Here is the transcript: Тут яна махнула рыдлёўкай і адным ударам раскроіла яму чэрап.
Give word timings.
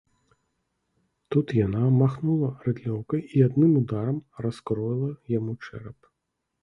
Тут 1.33 1.47
яна 1.65 1.83
махнула 1.99 2.49
рыдлёўкай 2.67 3.21
і 3.37 3.47
адным 3.51 3.77
ударам 3.83 4.17
раскроіла 4.47 5.09
яму 5.39 5.51
чэрап. 5.69 5.99